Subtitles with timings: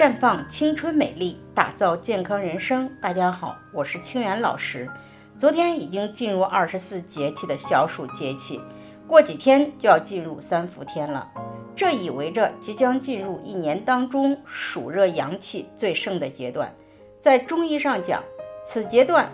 [0.00, 2.90] 绽放青春美丽，打造健康人生。
[3.02, 4.88] 大家好，我是清源老师。
[5.36, 8.62] 昨天已经进入二十四节气的小暑节气，
[9.06, 11.28] 过几天就要进入三伏天了。
[11.76, 16.72] 这意味着即将进入一年当中暑热阳气最盛的阶段。
[17.20, 18.22] 在中医上讲，
[18.64, 19.30] 此阶段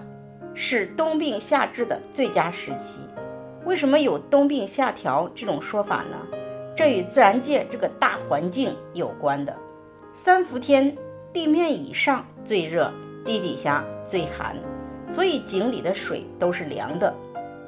[0.56, 2.98] 是冬病夏治的最佳时期。
[3.64, 6.16] 为什么有冬病夏调这种说法呢？
[6.76, 9.56] 这与自然界这个大环境有关的。
[10.18, 10.96] 三伏天，
[11.34, 12.90] 地面以上最热，
[13.26, 14.56] 地底下最寒，
[15.06, 17.14] 所以井里的水都是凉的。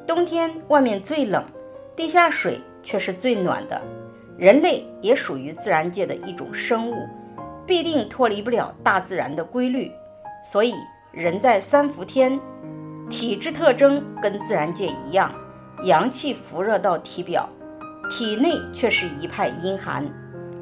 [0.07, 1.45] 冬天外面最冷，
[1.95, 3.83] 地下水却是最暖的。
[4.39, 6.95] 人类也属于自然界的一种生物，
[7.67, 9.93] 必定脱离不了大自然的规律。
[10.43, 10.73] 所以
[11.13, 12.41] 人在三伏天，
[13.11, 15.35] 体质特征跟自然界一样，
[15.85, 17.51] 阳气浮热到体表，
[18.11, 20.07] 体内却是一派阴寒。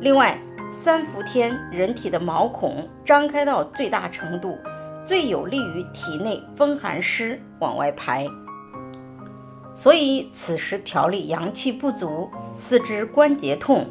[0.01, 0.37] 另外，
[0.73, 4.59] 三伏天，人体的毛孔张开到最大程度，
[5.05, 8.29] 最有利于体内风寒湿往外排。
[9.75, 13.87] 所以此时调理阳气不足、四肢关节痛、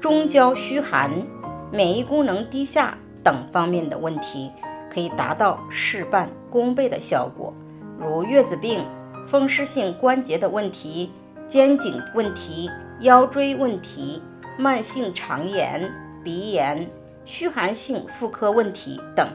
[0.00, 1.26] 中焦虚寒、
[1.72, 4.50] 免疫功能低下等方面的问题，
[4.92, 7.54] 可以达到事半功倍的效果。
[7.98, 8.84] 如月子病、
[9.26, 11.10] 风湿性关节的问题、
[11.48, 14.22] 肩颈问题、腰椎问题、
[14.58, 16.05] 慢性肠炎。
[16.26, 16.90] 鼻炎、
[17.24, 19.28] 虚寒性妇科问题等，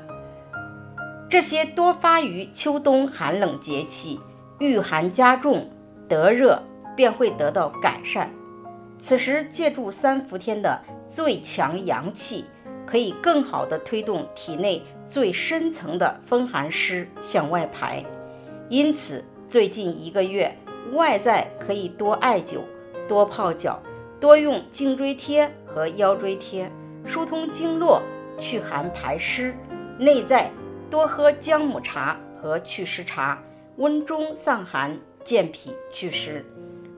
[1.29, 4.19] 这些多发于秋冬寒冷节气，
[4.59, 5.69] 遇寒加重，
[6.09, 6.63] 得热
[6.97, 8.31] 便会得到改善。
[8.99, 12.43] 此时借助三伏天的最强阳气，
[12.85, 18.03] 可以更好的推动体内最深层的风寒湿向外排。
[18.67, 20.57] 因此，最近一个月，
[20.91, 22.63] 外在可以多艾灸、
[23.07, 23.81] 多泡脚、
[24.19, 26.69] 多用颈椎贴和腰椎贴。
[27.05, 28.01] 疏通经络、
[28.39, 29.53] 祛寒排湿；
[29.97, 30.51] 内在
[30.89, 33.43] 多喝姜母茶和祛湿茶，
[33.75, 36.45] 温中散寒、健脾祛湿。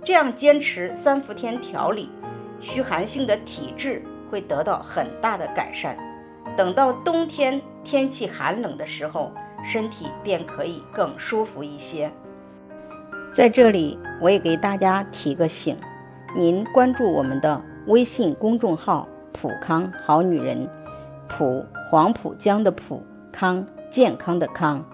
[0.03, 2.09] 这样坚持三伏天调理，
[2.59, 5.97] 虚寒性的体质会得到很大的改善。
[6.57, 9.31] 等到冬天天气寒冷的时候，
[9.63, 12.11] 身体便可以更舒服一些。
[13.33, 15.77] 在这里，我也给大家提个醒：
[16.35, 19.07] 您关注我们的微信公众号。
[19.33, 20.69] 普康好女人，
[21.27, 24.85] 普黄浦江的普康健康的康，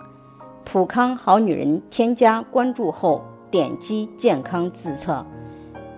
[0.65, 5.25] 普康好女人添加关注后，点击健康自测，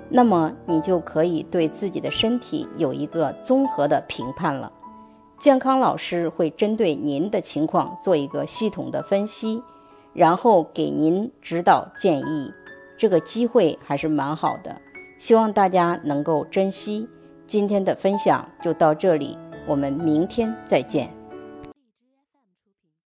[0.09, 4.74] 那么你就可以对自己的身体有一个综合的评判了。
[5.40, 9.63] 健康老师会针对您的情况做一个系统的分析，
[10.13, 12.51] 然后给您指导建议。
[12.97, 14.81] 这个机会还是蛮好的，
[15.18, 17.09] 希望大家能够珍惜。
[17.51, 21.20] 今天的分享就到这里，我们明天再见。